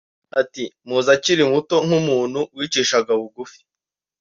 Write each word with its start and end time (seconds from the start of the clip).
Ati 0.41 0.63
“Muzi 0.87 1.09
akiri 1.15 1.43
muto 1.51 1.75
nk’umuntu 1.85 2.39
wicishaga 2.57 3.11
bugufi 3.19 3.59